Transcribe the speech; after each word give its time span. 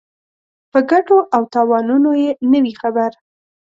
په 0.71 0.79
ګټو 0.89 1.17
او 1.35 1.41
تاوانونو 1.53 2.09
یې 2.23 2.31
نه 2.51 2.59
وي 2.63 2.73
خبر. 2.81 3.11